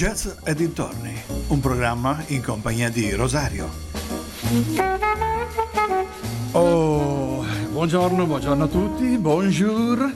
[0.00, 1.12] Jazz e dintorni,
[1.48, 3.68] un programma in compagnia di Rosario.
[6.52, 10.10] Oh, buongiorno, buongiorno a tutti, bonjour,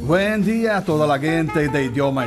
[0.00, 2.26] buen día a toda la gente de idioma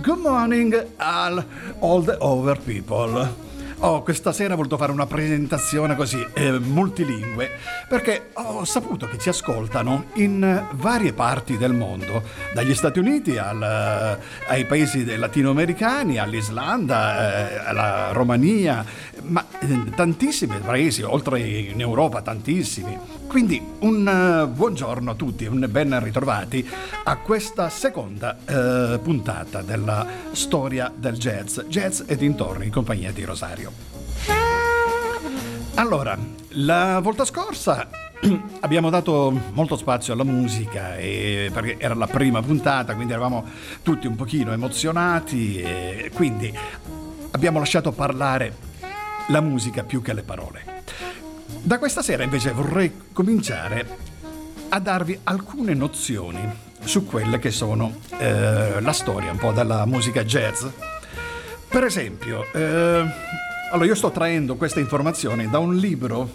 [0.00, 1.44] good morning al
[1.80, 3.43] all the over people.
[3.78, 7.50] Oh, questa sera ho voluto fare una presentazione così eh, multilingue
[7.88, 12.22] perché ho saputo che ci ascoltano in varie parti del mondo,
[12.54, 18.84] dagli Stati Uniti al, eh, ai paesi latinoamericani, all'Islanda, eh, alla Romania,
[19.22, 22.96] ma eh, tantissimi paesi, oltre in Europa tantissimi.
[23.34, 26.64] Quindi un uh, buongiorno a tutti, un ben ritrovati
[27.02, 33.24] a questa seconda uh, puntata della storia del jazz, jazz e dintorni in compagnia di
[33.24, 33.72] Rosario.
[35.76, 36.16] Allora,
[36.50, 37.88] la volta scorsa
[38.60, 43.44] abbiamo dato molto spazio alla musica perché era la prima puntata, quindi eravamo
[43.82, 46.56] tutti un pochino emozionati e quindi
[47.32, 48.56] abbiamo lasciato parlare
[49.28, 50.82] la musica più che le parole.
[51.60, 53.86] Da questa sera invece vorrei cominciare
[54.68, 56.40] a darvi alcune nozioni
[56.84, 60.64] su quelle che sono eh, la storia un po' della musica jazz.
[61.68, 63.04] Per esempio, eh,
[63.70, 66.30] allora io sto traendo queste informazioni da un libro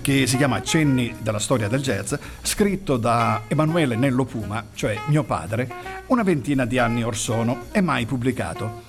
[0.00, 5.24] che si chiama Cenni della storia del jazz, scritto da Emanuele Nello Puma, cioè mio
[5.24, 5.68] padre,
[6.06, 8.82] una ventina di anni or sono e mai pubblicato.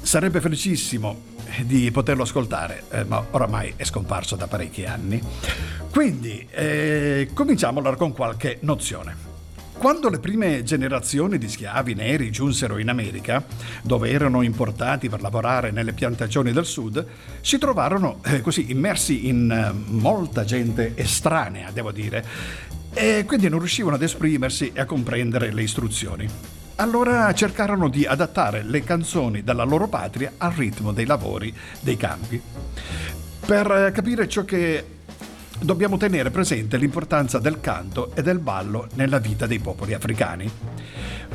[0.00, 5.22] Sarebbe felicissimo di poterlo ascoltare, eh, ma oramai è scomparso da parecchi anni.
[5.92, 9.27] Quindi eh, cominciamo allora con qualche nozione.
[9.78, 13.44] Quando le prime generazioni di schiavi neri giunsero in America,
[13.82, 17.06] dove erano importati per lavorare nelle piantagioni del sud,
[17.40, 22.24] si trovarono eh, così immersi in eh, molta gente estranea, devo dire,
[22.92, 26.28] e quindi non riuscivano ad esprimersi e a comprendere le istruzioni.
[26.74, 32.42] Allora cercarono di adattare le canzoni della loro patria al ritmo dei lavori dei campi.
[33.46, 34.97] Per capire ciò che
[35.60, 40.50] dobbiamo tenere presente l'importanza del canto e del ballo nella vita dei popoli africani.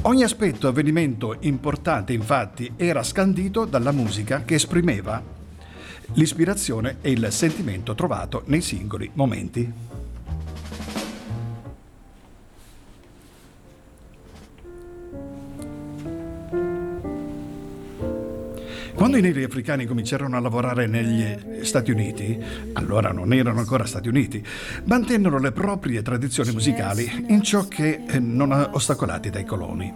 [0.03, 5.21] Ogni aspetto e avvenimento importante infatti era scandito dalla musica che esprimeva
[6.13, 9.92] l'ispirazione e il sentimento trovato nei singoli momenti.
[19.03, 22.41] Quando i neri africani cominciarono a lavorare negli Stati Uniti,
[22.71, 24.41] allora non erano ancora Stati Uniti,
[24.85, 29.91] mantennero le proprie tradizioni musicali in ciò che eh, non ostacolati dai coloni.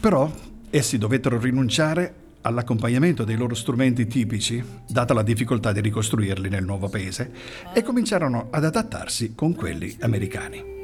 [0.00, 0.32] Però
[0.70, 6.88] essi dovettero rinunciare all'accompagnamento dei loro strumenti tipici, data la difficoltà di ricostruirli nel nuovo
[6.88, 7.30] paese,
[7.74, 10.80] e cominciarono ad adattarsi con quelli americani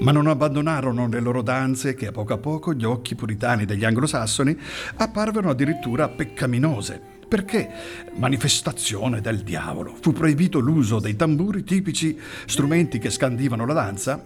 [0.00, 3.84] ma non abbandonarono le loro danze che a poco a poco gli occhi puritani degli
[3.84, 4.58] anglosassoni
[4.96, 7.12] apparvero addirittura peccaminose.
[7.26, 7.68] Perché,
[8.16, 14.22] manifestazione del diavolo, fu proibito l'uso dei tamburi tipici, strumenti che scandivano la danza,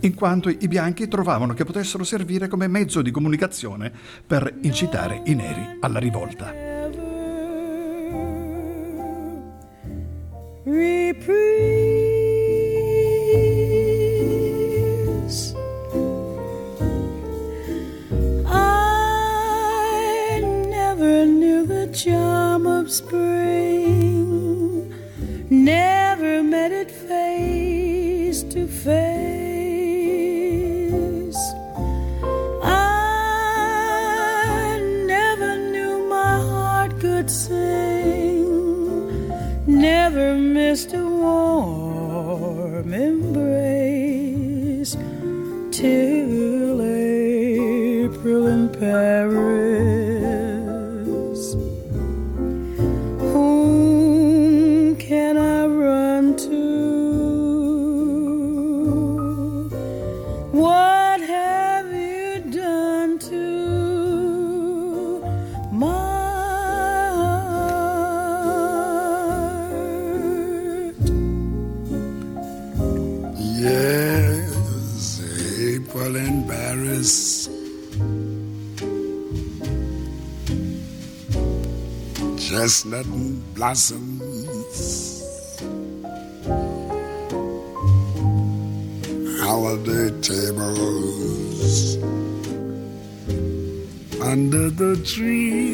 [0.00, 3.92] in quanto i bianchi trovavano che potessero servire come mezzo di comunicazione
[4.26, 6.52] per incitare i neri alla rivolta.
[10.64, 12.13] Reprieve.
[21.94, 23.72] Charm of spring.
[25.48, 28.96] Never met it face to face.
[32.64, 32.90] I
[35.06, 38.48] never knew my heart could sing.
[39.66, 43.36] Never missed a warm embrace
[45.70, 49.63] till April in Paris.
[82.64, 83.04] Chestnut
[83.54, 85.20] blossoms.
[89.42, 91.96] Holiday tables
[94.22, 95.73] under the trees.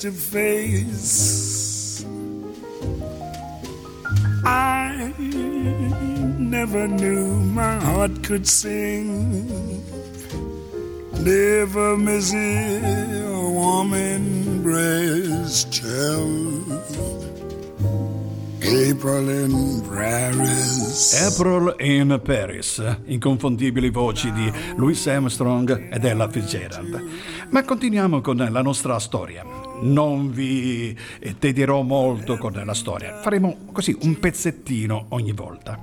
[0.00, 2.04] To face.
[4.44, 5.12] I
[6.38, 9.82] never knew my heart could sing.
[11.20, 16.64] Never miss it, a warm embrace, child.
[18.62, 21.14] April in Paris.
[21.20, 27.02] April in Paris, inconfondibili voci di Louis Armstrong ed Ella Fitzgerald.
[27.50, 29.67] Ma continuiamo con la nostra storia.
[29.80, 30.96] Non vi
[31.38, 35.78] tedierò molto con la storia, faremo così un pezzettino ogni volta.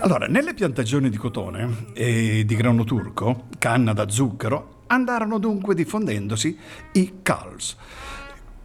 [0.00, 6.58] Allora, nelle piantagioni di cotone e di grano turco, canna da zucchero, andarono dunque diffondendosi
[6.92, 7.76] i calls,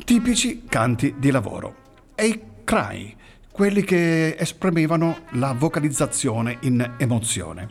[0.03, 1.75] tipici canti di lavoro,
[2.15, 3.15] e i cry,
[3.51, 7.69] quelli che esprimevano la vocalizzazione in emozione.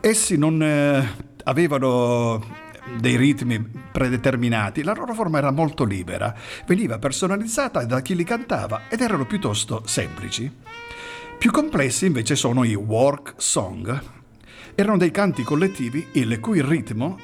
[0.00, 1.06] Essi non eh,
[1.44, 2.64] avevano
[2.98, 3.58] dei ritmi
[3.92, 6.34] predeterminati, la loro forma era molto libera,
[6.66, 10.50] veniva personalizzata da chi li cantava ed erano piuttosto semplici.
[11.38, 14.02] Più complessi invece sono i work song.
[14.74, 17.18] Erano dei canti collettivi il cui ritmo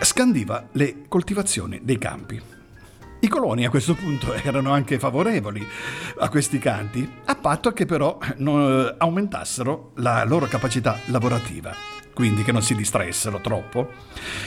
[0.00, 2.40] scandiva le coltivazioni dei campi.
[3.22, 5.66] I coloni a questo punto erano anche favorevoli
[6.20, 11.74] a questi canti, a patto che però non aumentassero la loro capacità lavorativa,
[12.20, 13.92] quindi che non si distraessero troppo.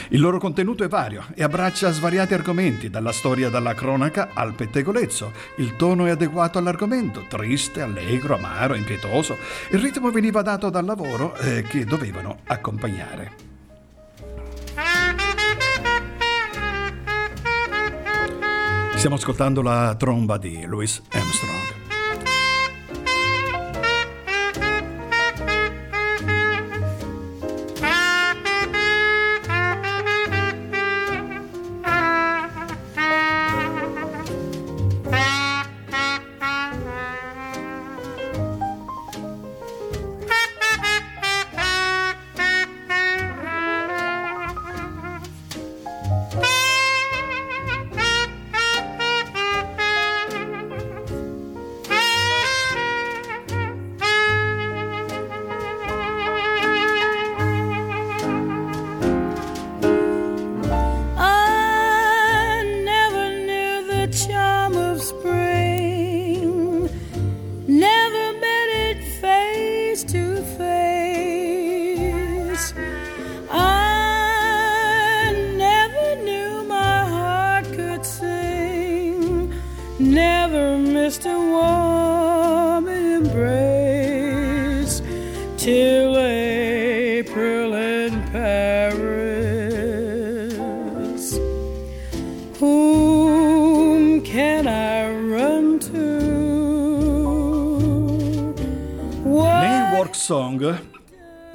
[0.10, 5.31] Il loro contenuto è vario e abbraccia svariati argomenti, dalla storia dalla cronaca al pettegolezzo.
[5.56, 9.36] Il tono è adeguato all'argomento, triste, allegro, amaro, impietoso.
[9.72, 13.31] Il ritmo veniva dato dal lavoro eh, che dovevano accompagnare.
[18.94, 21.62] Stiamo ascoltando la tromba di Louis Armstrong.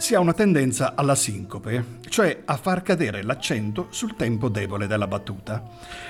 [0.08, 5.06] Si ha una tendenza alla sincope, cioè a far cadere l'accento sul tempo debole della
[5.06, 5.62] battuta.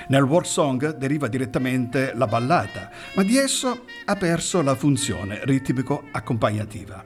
[0.07, 7.03] Nel war song deriva direttamente la ballata, ma di esso ha perso la funzione ritmico-accompagnativa.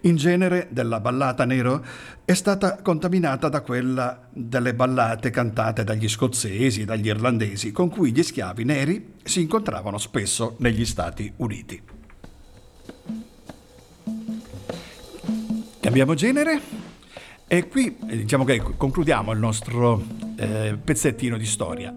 [0.00, 1.84] In genere della ballata nero
[2.24, 8.10] è stata contaminata da quella delle ballate cantate dagli scozzesi e dagli irlandesi, con cui
[8.10, 11.93] gli schiavi neri si incontravano spesso negli Stati Uniti.
[15.84, 16.62] Cambiamo genere
[17.46, 20.02] e qui eh, diciamo che concludiamo il nostro
[20.34, 21.94] eh, pezzettino di storia.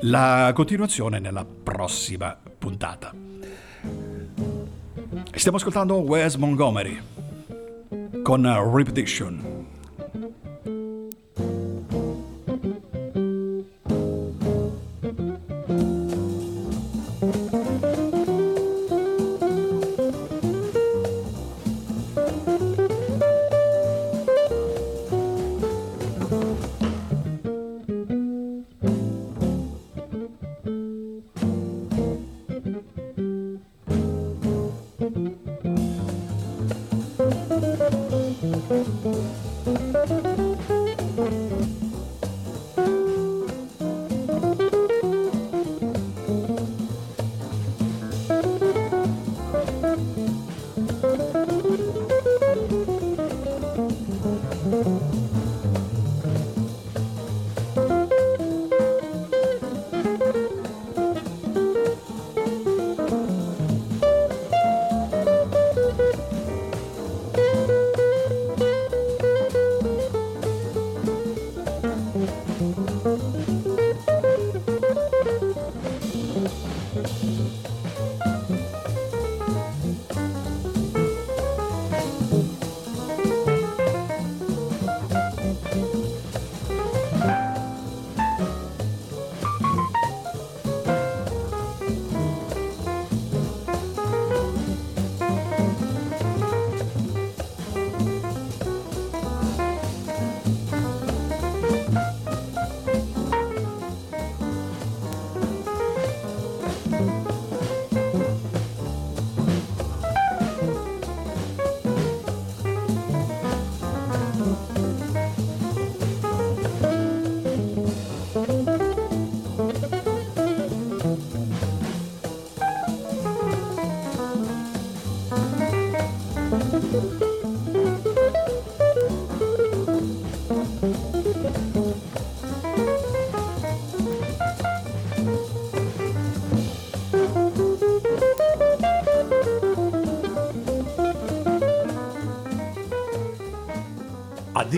[0.00, 3.12] La continuazione nella prossima puntata.
[5.34, 6.98] Stiamo ascoltando Wes Montgomery
[8.22, 9.53] con Repetition.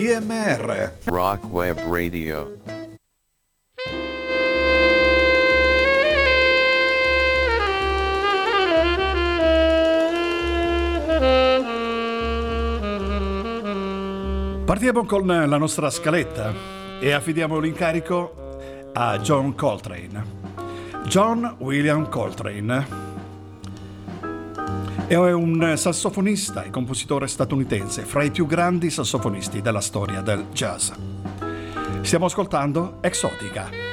[0.07, 0.93] ADMR.
[1.05, 2.59] Rock Web Radio.
[14.65, 16.53] Partiamo con la nostra scaletta
[17.01, 18.59] e affidiamo l'incarico
[18.93, 20.25] a John Coltrane.
[21.07, 23.06] John William Coltrane
[25.09, 30.91] è un sassofonista e compositore statunitense, fra i più grandi sassofonisti della storia del jazz.
[32.01, 33.86] Stiamo ascoltando Exotica.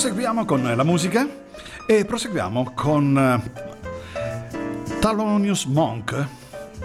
[0.00, 1.26] Proseguiamo con la musica
[1.84, 6.26] e proseguiamo con eh, Thelonious Monk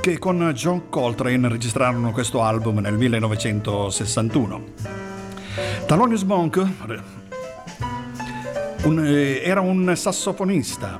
[0.02, 4.64] che con John Coltrane registrarono questo album nel 1961.
[5.86, 6.68] Thelonious Monk
[8.86, 11.00] un, eh, era un sassofonista,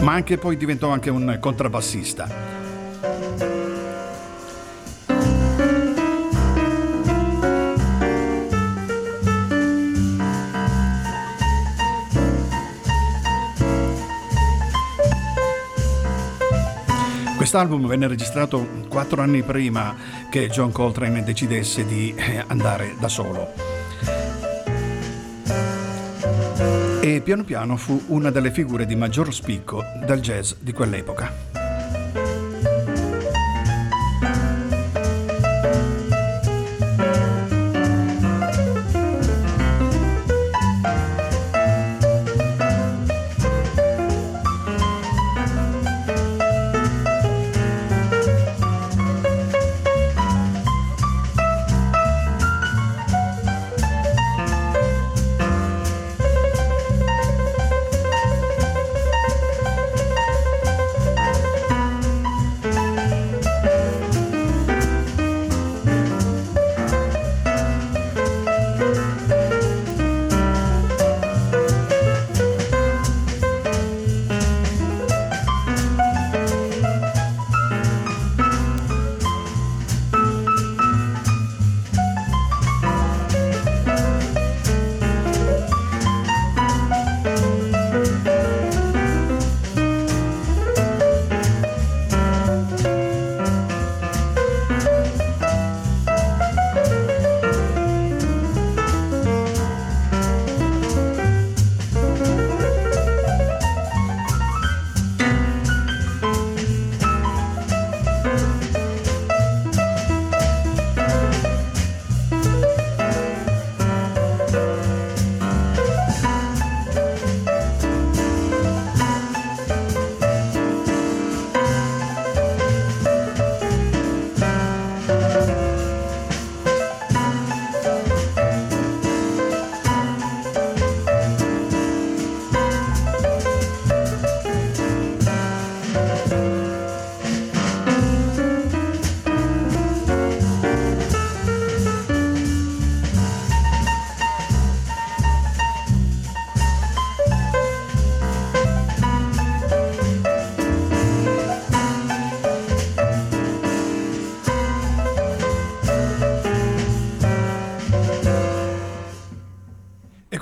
[0.00, 2.51] ma anche poi diventò anche un contrabbassista.
[17.52, 19.94] Quest'album venne registrato quattro anni prima
[20.30, 23.52] che John Coltrane decidesse di eh, andare da solo.
[27.02, 31.51] E piano piano fu una delle figure di maggior spicco del jazz di quell'epoca.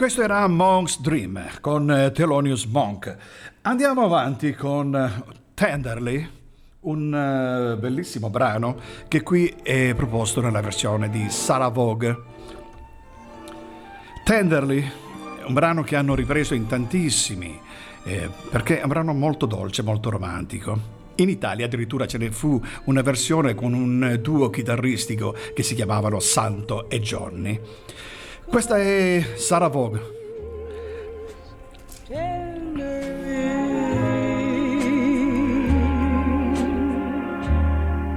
[0.01, 3.15] Questo era Monk's Dream con eh, Thelonious Monk.
[3.61, 6.27] Andiamo avanti con eh, Tenderly,
[6.81, 12.17] un uh, bellissimo brano che qui è proposto nella versione di Sarah Vogue.
[14.25, 14.91] Tenderly
[15.45, 17.61] un brano che hanno ripreso in tantissimi,
[18.05, 20.81] eh, perché è un brano molto dolce, molto romantico.
[21.17, 26.21] In Italia addirittura ce ne fu una versione con un duo chitarristico che si chiamavano
[26.21, 27.61] Santo e Johnny.
[28.51, 30.01] Questa è Sarah Vogue.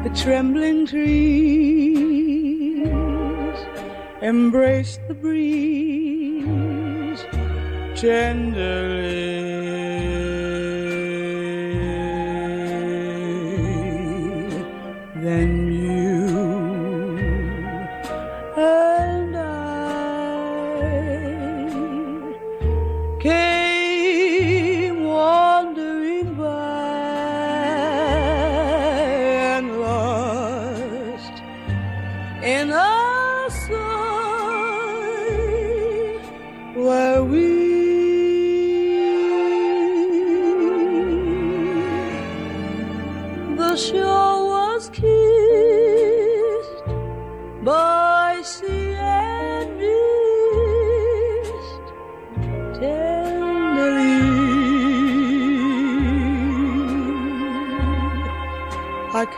[0.01, 1.03] The trembling trees
[4.21, 6.43] embrace the breeze
[7.95, 9.52] tenderly.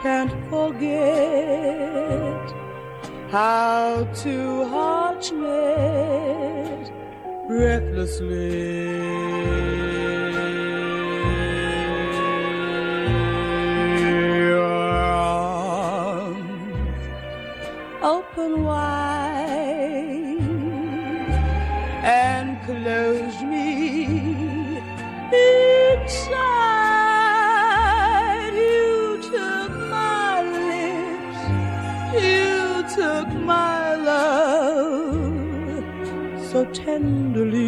[0.06, 2.54] Can't forget
[3.32, 6.92] how two hearts met
[7.48, 9.95] breathlessly.
[37.06, 37.65] Tenderly.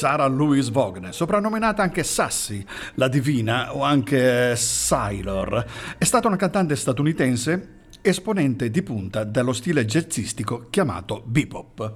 [0.00, 5.62] Sarah Louise Vaughan, soprannominata anche Sassy, la divina o anche Sailor,
[5.98, 11.92] è stata una cantante statunitense esponente di punta dello stile jazzistico chiamato bebop.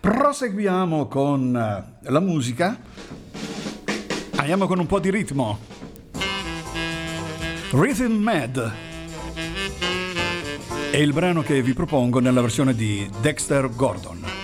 [0.00, 2.76] Proseguiamo con eh, la musica.
[4.34, 5.56] Andiamo con un po' di ritmo.
[7.70, 8.72] Rhythm Mad
[10.90, 14.43] è il brano che vi propongo nella versione di Dexter Gordon.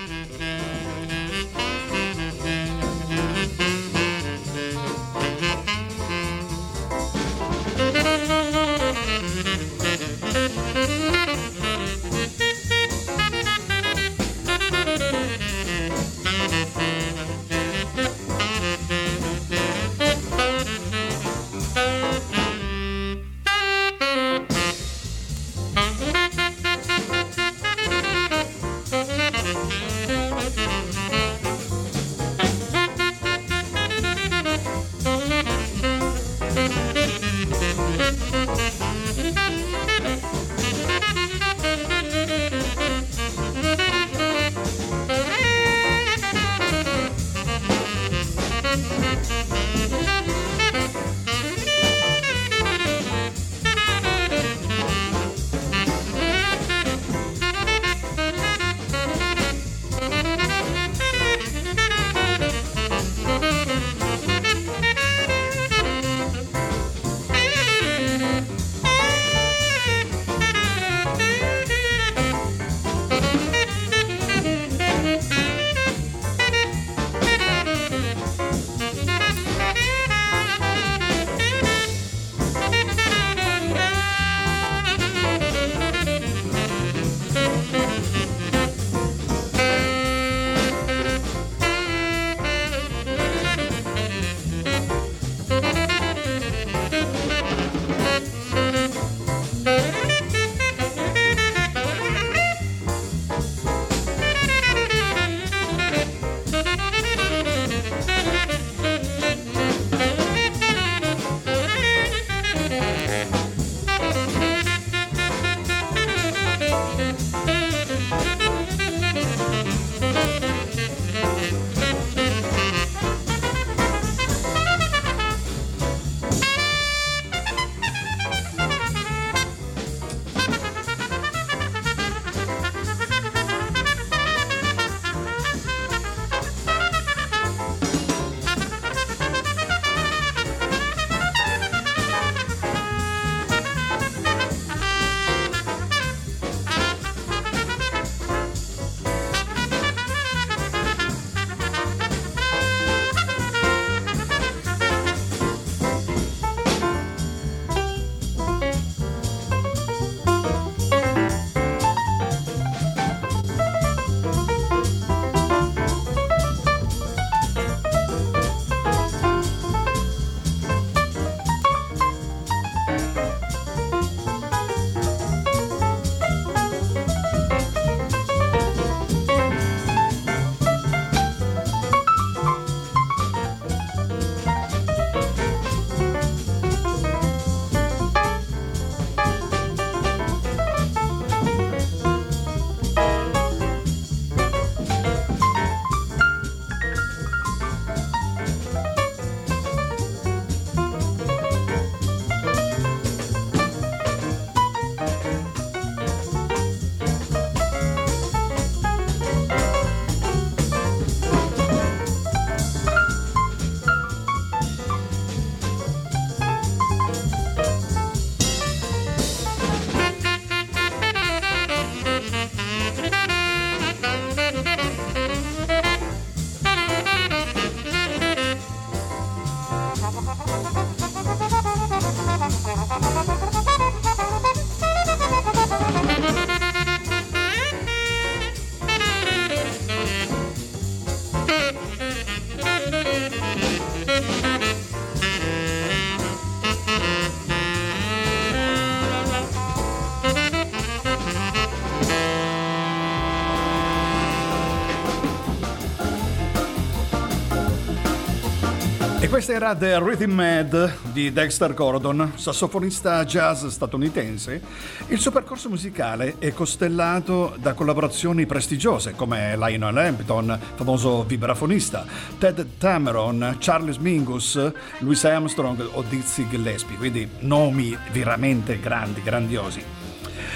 [259.51, 264.61] Questa era The Rhythm Mad di Dexter Gordon, sassofonista jazz statunitense.
[265.07, 272.05] Il suo percorso musicale è costellato da collaborazioni prestigiose come Lionel Hampton, famoso vibrafonista,
[272.37, 279.83] Ted Tameron, Charles Mingus, Louis Armstrong o Dizzy Gillespie, quindi nomi veramente grandi, grandiosi.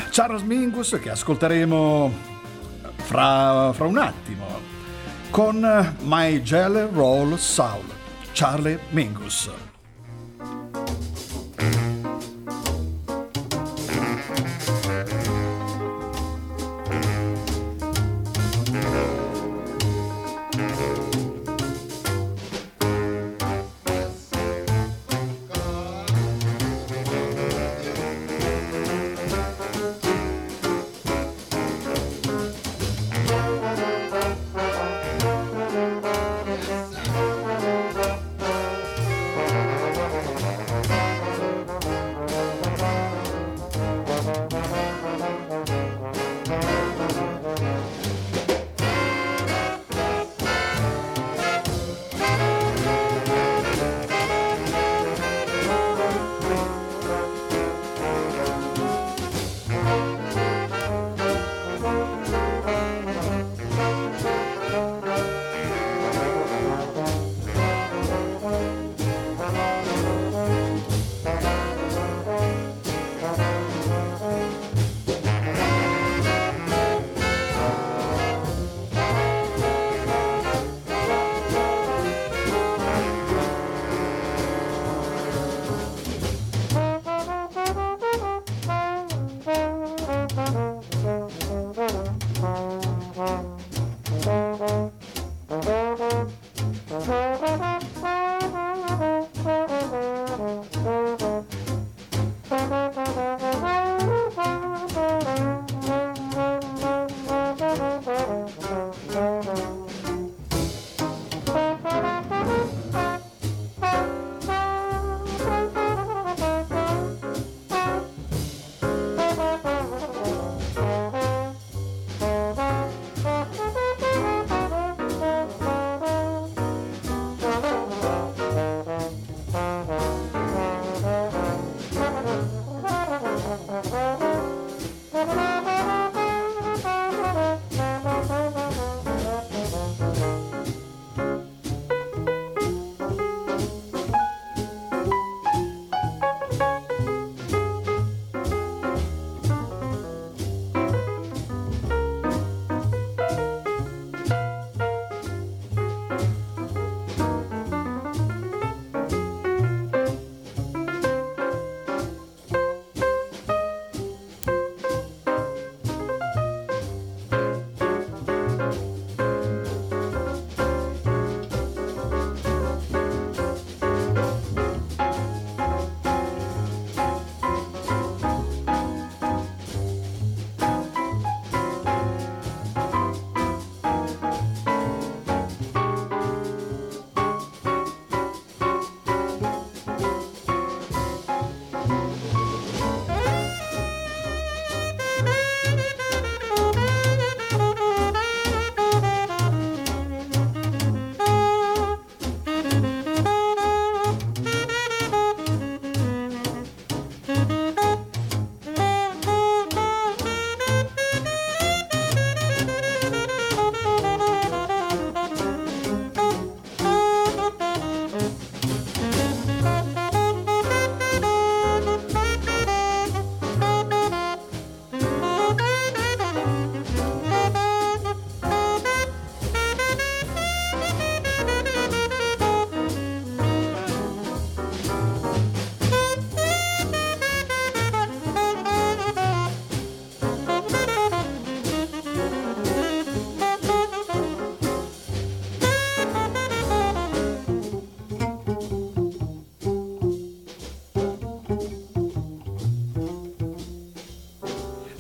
[0.10, 2.14] Charles Mingus che ascolteremo
[2.96, 4.60] fra, fra un attimo
[5.32, 7.95] con My Jelly Roll Soul.
[8.36, 9.75] Charlie Mingus.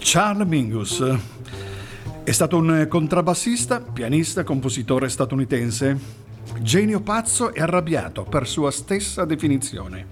[0.07, 1.03] Charles Mingus
[2.23, 5.99] è stato un contrabbassista, pianista, compositore statunitense,
[6.61, 10.05] genio pazzo e arrabbiato per sua stessa definizione.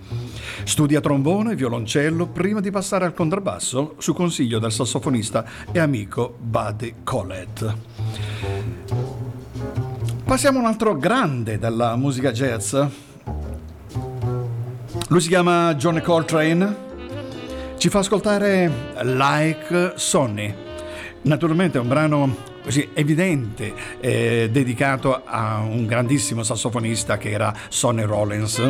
[0.63, 6.37] Studia trombone e violoncello prima di passare al contrabbasso su consiglio del sassofonista e amico
[6.39, 7.75] Buddy Collett.
[10.25, 12.75] Passiamo a un altro grande della musica jazz,
[15.09, 16.82] Lui si chiama John Coltrane.
[17.83, 20.55] Ci fa ascoltare Like Sonny.
[21.23, 28.03] Naturalmente è un brano così evidente, eh, dedicato a un grandissimo sassofonista che era Sonny
[28.03, 28.61] Rollins.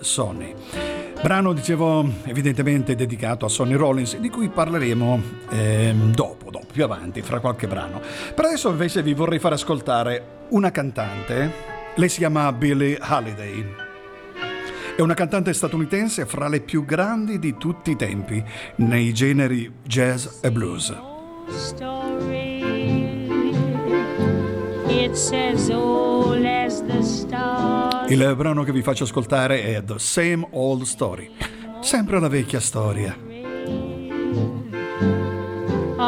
[0.00, 0.54] Sonny.
[1.22, 7.22] Brano, dicevo, evidentemente dedicato a Sonny Rollins, di cui parleremo ehm, dopo, dopo, più avanti,
[7.22, 8.00] fra qualche brano.
[8.34, 11.52] Per adesso invece vi vorrei far ascoltare una cantante,
[11.94, 13.74] lei si chiama Billie Holiday.
[14.96, 18.42] È una cantante statunitense fra le più grandi di tutti i tempi
[18.76, 21.12] nei generi jazz e blues.
[21.48, 22.62] story.
[24.88, 27.93] It's as old as the stars.
[28.08, 31.30] Il brano che vi faccio ascoltare è The Same Old Story,
[31.80, 33.34] sempre la vecchia storia.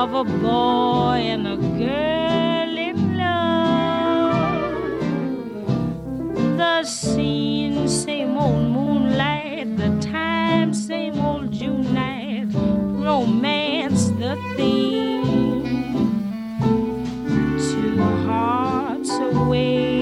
[0.02, 4.56] of a boy and a girl in love.
[6.58, 12.48] The scene, same old moonlight, the time, same old June night.
[12.52, 15.64] Romance, the theme.
[17.58, 19.95] Two hearts awake,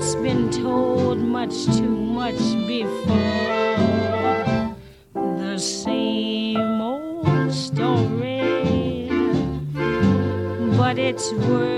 [0.00, 2.38] It's been told much too much
[2.68, 3.16] before.
[5.12, 9.10] The same old story.
[10.78, 11.77] But it's worth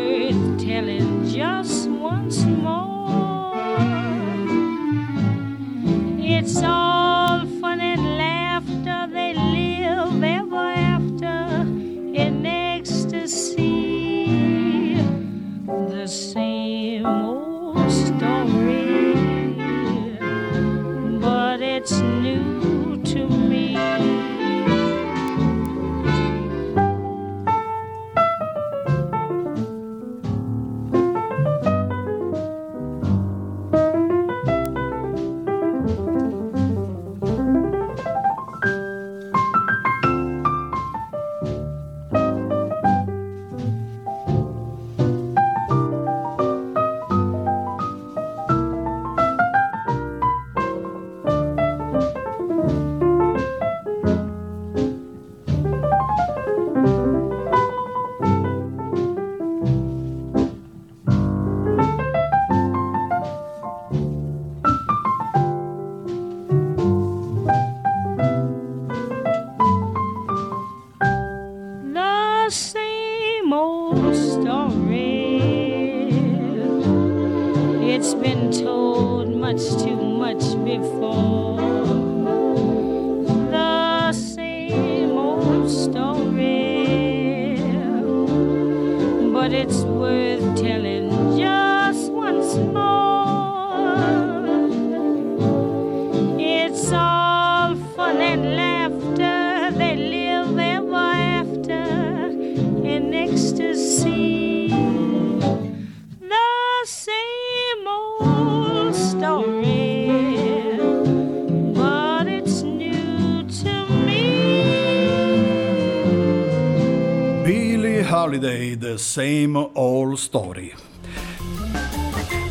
[119.10, 120.72] Same Old Story.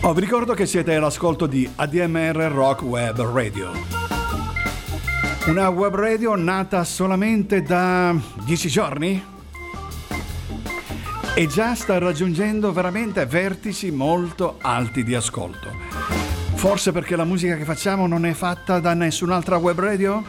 [0.01, 3.72] Oh, vi ricordo che siete all'ascolto di ADMR Rock Web Radio.
[5.45, 9.24] Una web radio nata solamente da 10 giorni?
[11.34, 15.72] E già sta raggiungendo veramente vertici molto alti di ascolto.
[16.55, 20.22] Forse perché la musica che facciamo non è fatta da nessun'altra web radio?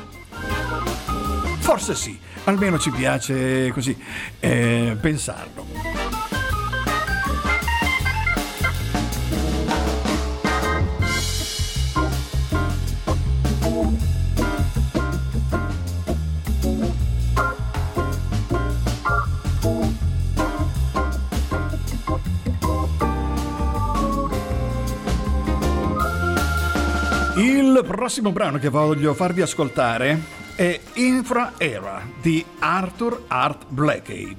[1.58, 4.00] Forse sì, almeno ci piace così
[4.38, 5.89] eh, pensarlo.
[28.10, 30.20] Prossimo brano che voglio farvi ascoltare
[30.56, 34.36] è Infra Era di Arthur Art Blakey.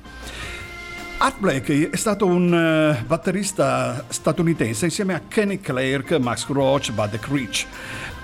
[1.20, 7.18] Art Blakey è stato un eh, batterista statunitense insieme a Kenny Clark, Max Roach, Bud
[7.18, 7.66] Creech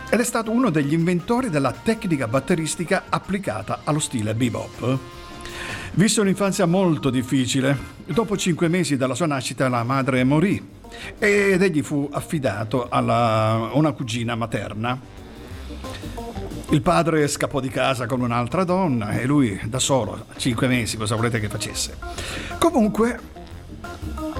[0.09, 4.99] ed è stato uno degli inventori della tecnica batteristica applicata allo stile bebop.
[5.93, 7.95] Visse un'infanzia molto difficile.
[8.05, 10.61] Dopo cinque mesi dalla sua nascita la madre morì
[11.17, 15.15] ed egli fu affidato a una cugina materna.
[16.69, 21.15] Il padre scappò di casa con un'altra donna e lui da solo, cinque mesi, cosa
[21.15, 21.97] volete che facesse?
[22.59, 23.17] Comunque,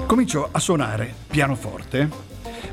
[0.04, 2.08] cominciò a suonare pianoforte,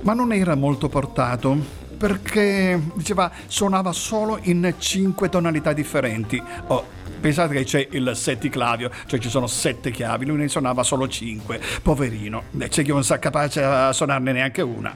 [0.02, 1.58] ma non era molto portato
[1.96, 6.42] perché diceva suonava solo in cinque tonalità differenti.
[6.68, 6.86] Oh,
[7.26, 11.60] pensate che c'è il setticlavio, cioè ci sono sette chiavi, lui ne suonava solo cinque,
[11.82, 14.96] poverino, c'è chi non sa capace a suonarne neanche una.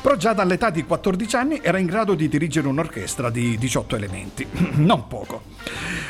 [0.00, 4.46] Però già dall'età di 14 anni era in grado di dirigere un'orchestra di 18 elementi,
[4.76, 5.42] non poco.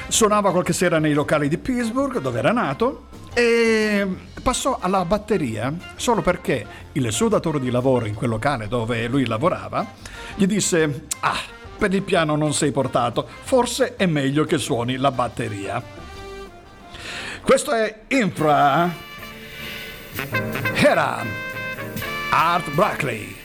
[0.06, 4.06] Suonava qualche sera nei locali di Pittsburgh, dove era nato, e
[4.40, 9.26] passò alla batteria solo perché il suo datore di lavoro in quel locale dove lui
[9.26, 9.84] lavorava
[10.36, 13.26] gli disse ah per il piano non sei portato.
[13.42, 15.82] Forse è meglio che suoni la batteria.
[17.42, 18.92] Questo è Infra.
[20.74, 21.22] Era
[22.30, 23.36] Art Brackley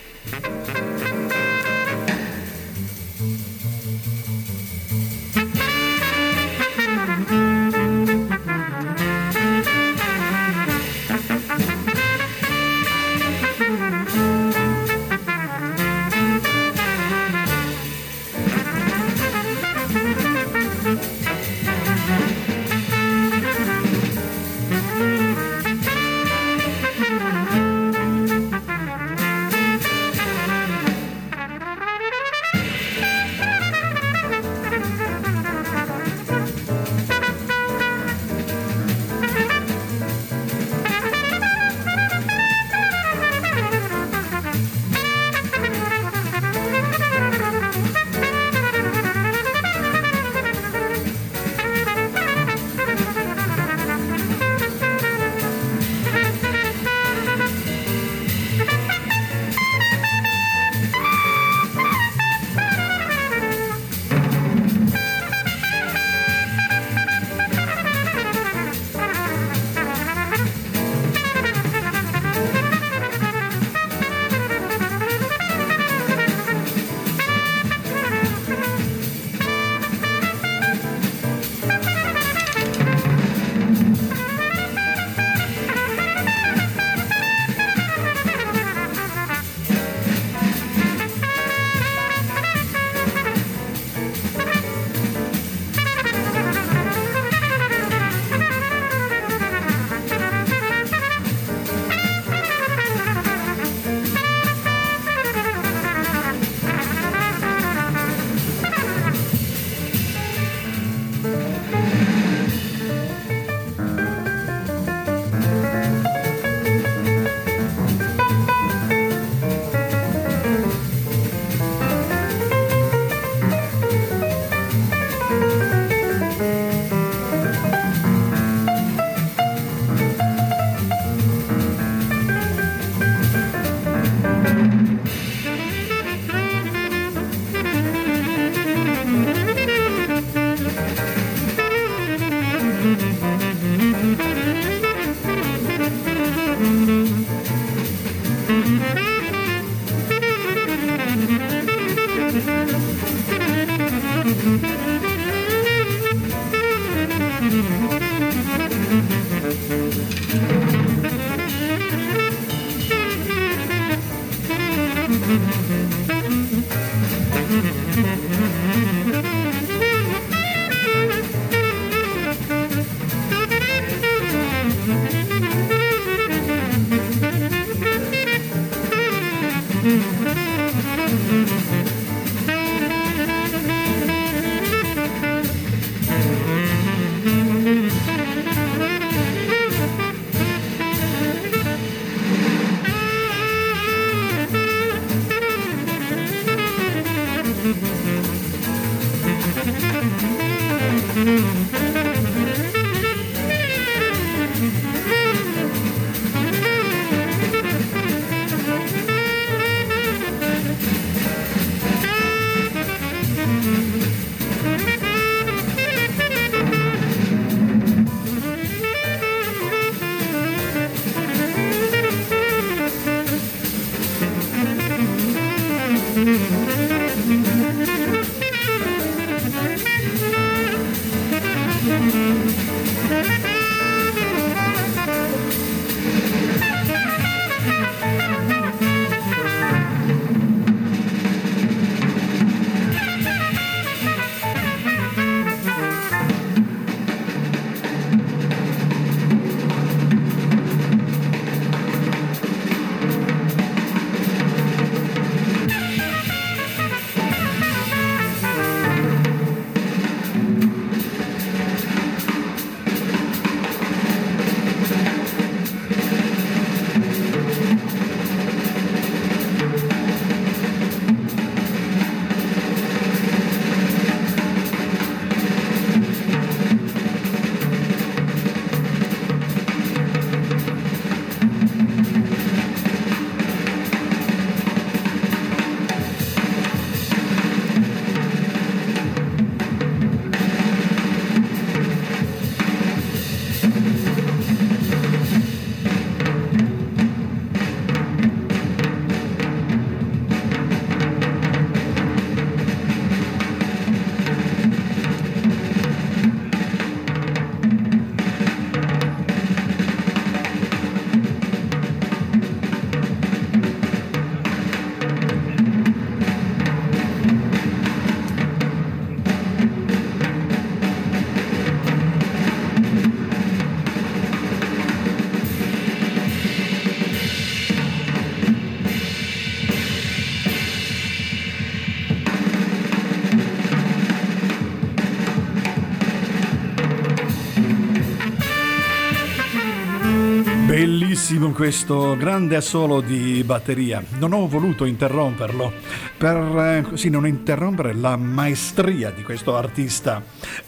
[341.32, 344.04] Bellissimo questo grande assolo di batteria.
[344.18, 345.72] Non ho voluto interromperlo
[346.18, 350.22] per eh, così non interrompere la maestria di questo artista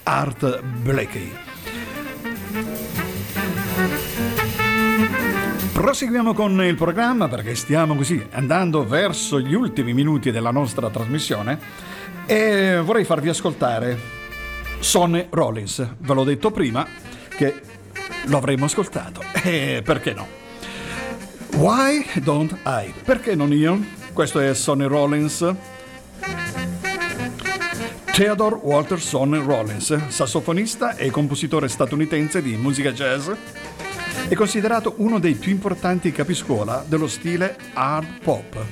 [0.04, 1.34] Art Blakey.
[5.74, 11.60] Proseguiamo con il programma perché stiamo così andando verso gli ultimi minuti della nostra trasmissione
[12.26, 14.00] e vorrei farvi ascoltare
[14.80, 15.86] Sonny Rollins.
[15.98, 16.88] Ve l'ho detto prima
[17.28, 17.62] che
[18.28, 19.22] lo avremmo ascoltato.
[19.44, 20.43] E perché no?
[21.56, 22.92] Why don't I?
[23.04, 23.80] Perché non io?
[24.12, 25.54] Questo è Sonny Rollins.
[28.12, 33.30] Theodore Walter Sonny Rollins, sassofonista e compositore statunitense di musica jazz,
[34.28, 38.66] è considerato uno dei più importanti capiscuola dello stile hard pop.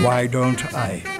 [0.00, 1.15] Why don't I?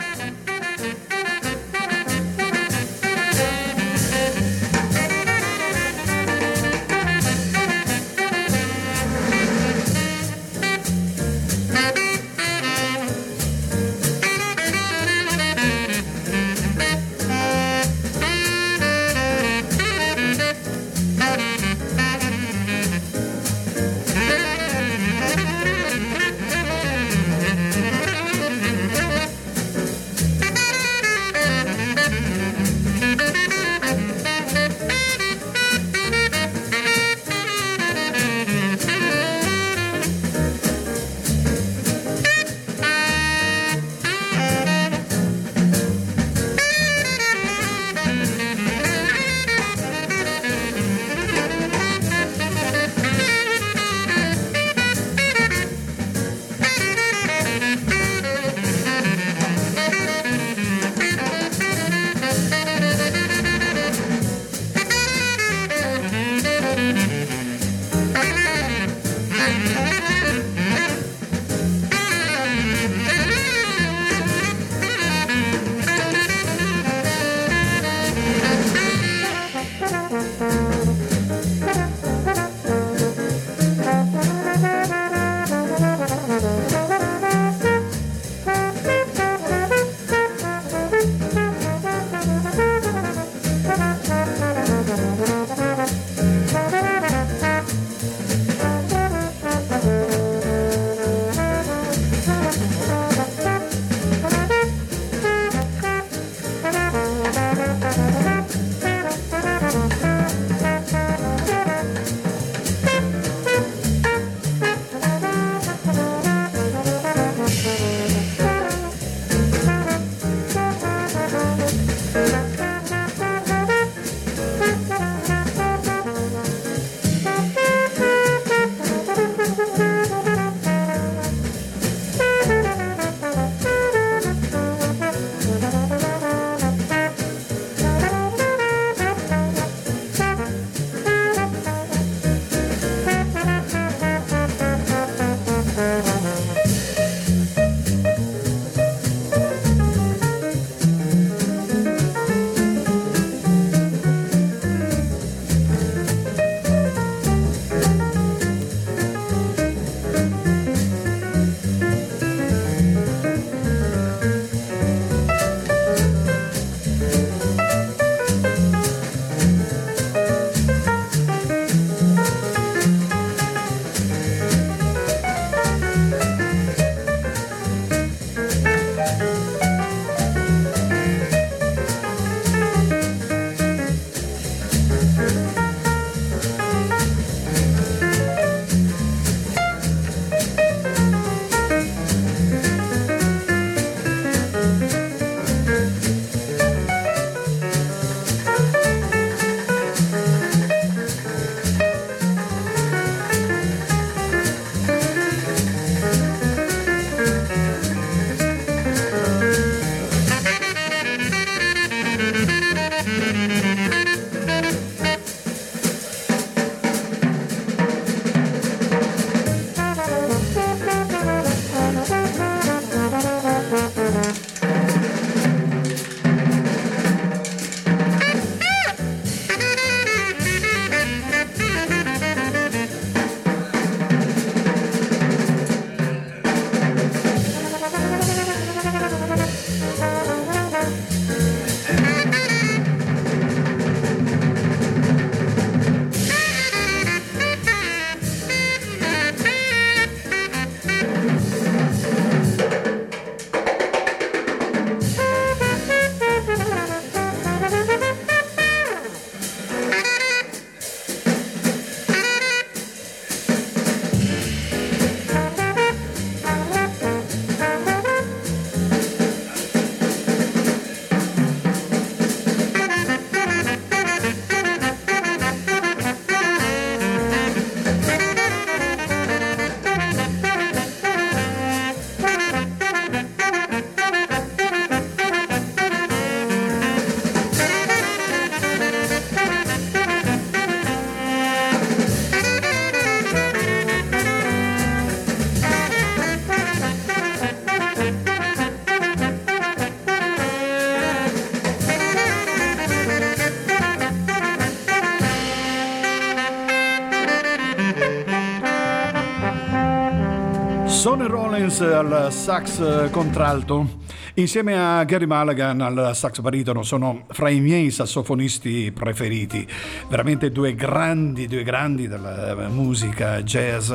[311.77, 314.05] Rollins al sax contralto.
[314.35, 319.67] Insieme a Gary Mulligan al sax baritono sono fra i miei sassofonisti preferiti.
[320.09, 323.93] Veramente due grandi due grandi della musica jazz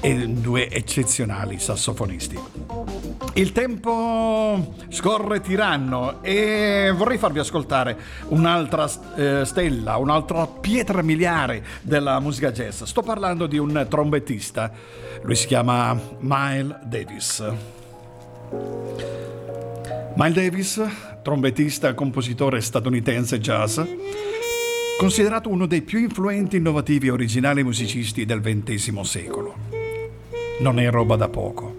[0.00, 2.81] e due eccezionali sassofonisti
[3.34, 12.20] il tempo scorre tiranno e vorrei farvi ascoltare un'altra eh, stella, un'altra pietra miliare della
[12.20, 12.82] musica jazz.
[12.82, 14.70] Sto parlando di un trombettista,
[15.22, 17.44] lui si chiama Miles Davis.
[20.14, 20.82] Miles Davis,
[21.22, 23.80] trombettista e compositore statunitense jazz,
[24.98, 29.54] considerato uno dei più influenti, innovativi e originali musicisti del XX secolo.
[30.60, 31.71] Non è roba da poco.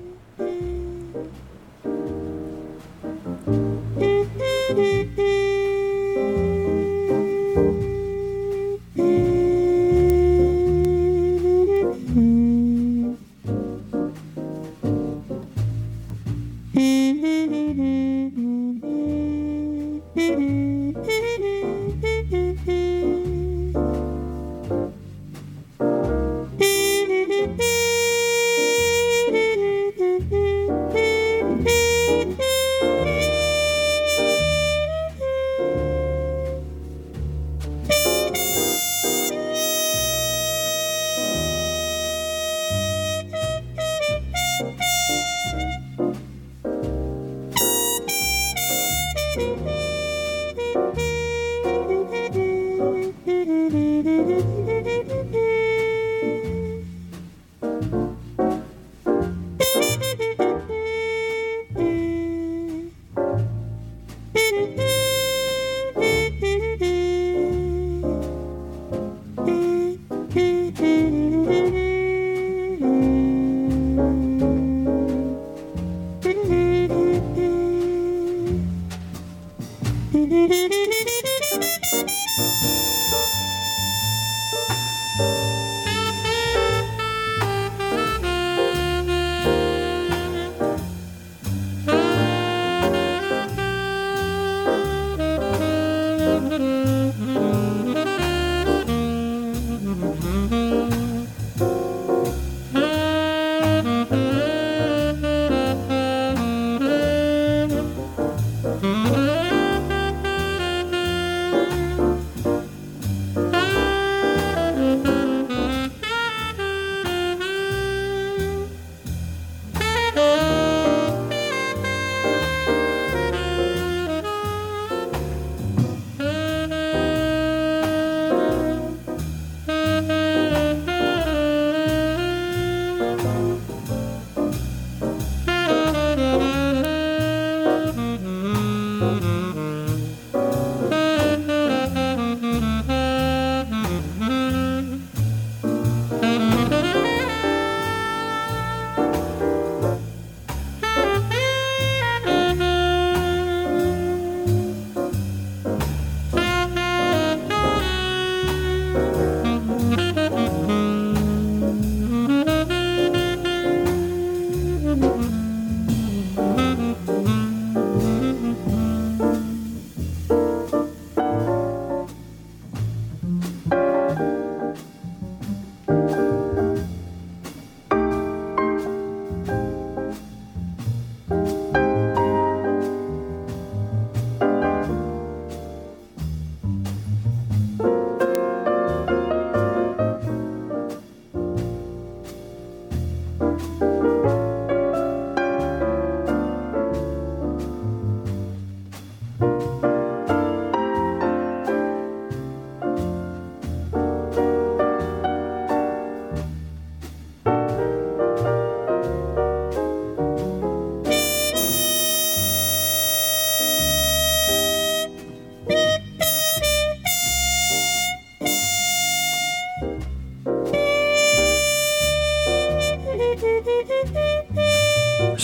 [80.13, 80.83] Mm-hmm.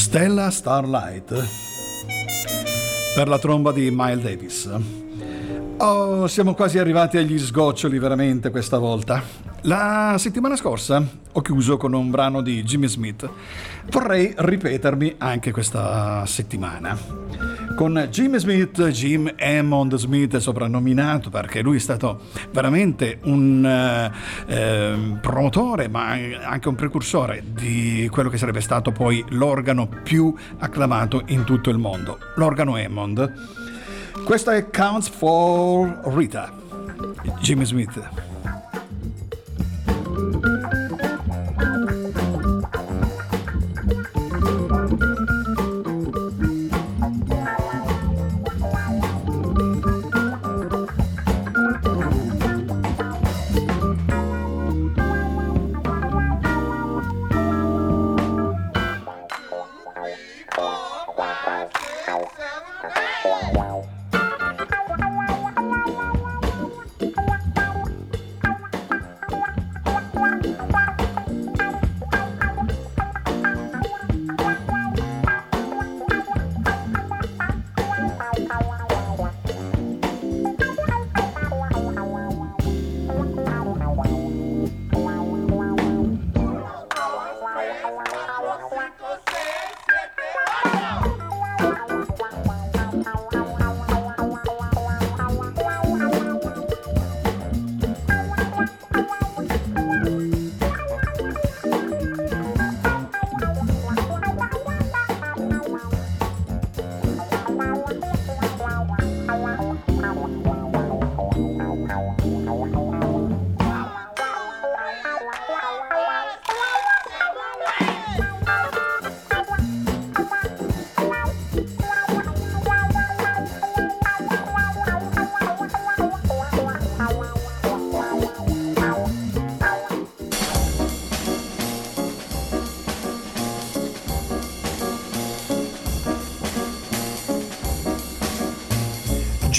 [0.10, 1.48] Stella Starlight
[3.14, 4.70] per la tromba di Miles Davis.
[5.78, 9.22] Oh, siamo quasi arrivati agli sgoccioli veramente questa volta.
[9.62, 13.30] La settimana scorsa ho chiuso con un brano di Jimmy Smith.
[13.92, 16.98] Vorrei ripetermi anche questa settimana.
[17.80, 24.12] Con Jimmy Smith, Jim Hammond Smith soprannominato perché lui è stato veramente un eh,
[24.48, 26.10] eh, promotore ma
[26.44, 31.78] anche un precursore di quello che sarebbe stato poi l'organo più acclamato in tutto il
[31.78, 33.32] mondo, l'organo Hammond.
[34.26, 36.52] Questo è Counts for Rita,
[37.40, 38.29] Jimmy Smith.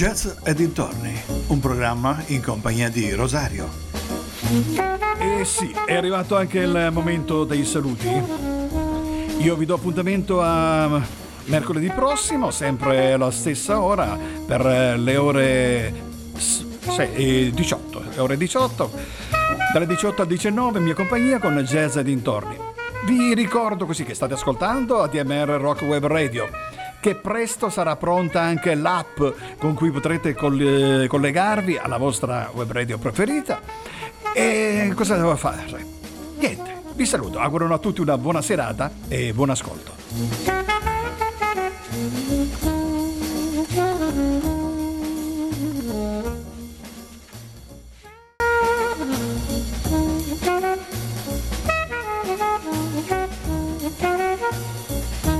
[0.01, 1.13] Jazz e dintorni,
[1.49, 3.69] un programma in compagnia di Rosario.
[5.19, 8.09] E sì, è arrivato anche il momento dei saluti.
[9.37, 10.99] Io vi do appuntamento a
[11.45, 15.93] mercoledì prossimo, sempre alla stessa ora, per le ore
[17.53, 18.03] 18.
[18.15, 18.91] Le ore 18,
[19.71, 22.57] dalle 18 al 19, mia compagnia con Jazz e dintorni.
[23.05, 26.70] Vi ricordo così che state ascoltando ADMR Rock Web Radio
[27.01, 29.19] che presto sarà pronta anche l'app
[29.57, 33.59] con cui potrete collegarvi alla vostra web radio preferita.
[34.33, 35.65] E cosa devo fare?
[36.37, 40.70] Niente, vi saluto, auguro a tutti una buona serata e buon ascolto.